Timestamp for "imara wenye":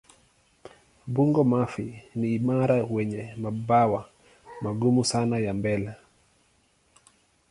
2.37-3.23